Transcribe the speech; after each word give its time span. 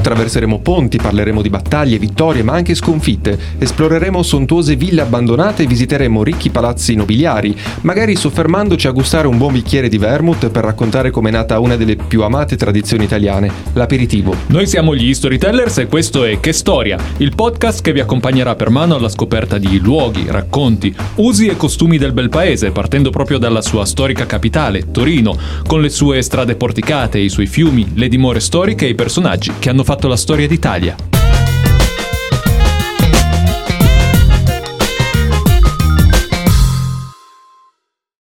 Attraverseremo 0.00 0.60
ponti, 0.60 0.96
parleremo 0.96 1.42
di 1.42 1.50
battaglie, 1.50 1.98
vittorie, 1.98 2.42
ma 2.42 2.54
anche 2.54 2.74
sconfitte. 2.74 3.38
Esploreremo 3.58 4.22
sontuose 4.22 4.74
ville 4.74 5.02
abbandonate 5.02 5.64
e 5.64 5.66
visiteremo 5.66 6.22
ricchi 6.22 6.48
palazzi 6.48 6.94
nobiliari, 6.94 7.54
magari 7.82 8.16
soffermandoci 8.16 8.86
a 8.86 8.92
gustare 8.92 9.26
un 9.26 9.36
buon 9.36 9.52
bicchiere 9.52 9.90
di 9.90 9.98
vermouth 9.98 10.48
per 10.48 10.64
raccontare 10.64 11.10
com'è 11.10 11.30
nata 11.30 11.58
una 11.58 11.76
delle 11.76 11.96
più 11.96 12.22
amate 12.22 12.56
tradizioni 12.56 13.04
italiane, 13.04 13.52
l'aperitivo. 13.74 14.34
Noi 14.46 14.66
siamo 14.66 14.96
gli 14.96 15.12
Storytellers 15.12 15.76
e 15.76 15.86
questo 15.86 16.24
è 16.24 16.40
Che 16.40 16.54
Storia, 16.54 16.96
il 17.18 17.34
podcast 17.34 17.82
che 17.82 17.92
vi 17.92 18.00
accompagnerà 18.00 18.54
per 18.54 18.70
mano 18.70 18.94
alla 18.94 19.10
scoperta 19.10 19.58
di 19.58 19.80
luoghi, 19.80 20.24
racconti, 20.28 20.96
usi 21.16 21.48
e 21.48 21.58
costumi 21.58 21.98
del 21.98 22.14
bel 22.14 22.30
paese, 22.30 22.70
partendo 22.70 23.10
proprio 23.10 23.36
dalla 23.36 23.60
sua 23.60 23.84
storica 23.84 24.24
capitale, 24.24 24.90
Torino, 24.90 25.36
con 25.66 25.82
le 25.82 25.90
sue 25.90 26.22
strade 26.22 26.54
porticate, 26.54 27.18
i 27.18 27.28
suoi 27.28 27.46
fiumi, 27.46 27.90
le 27.96 28.08
dimore 28.08 28.40
storiche 28.40 28.86
e 28.86 28.88
i 28.88 28.94
personaggi 28.94 29.52
che 29.58 29.68
hanno 29.68 29.88
fatto 29.90 30.06
la 30.06 30.16
storia 30.16 30.46
d'Italia. 30.46 31.19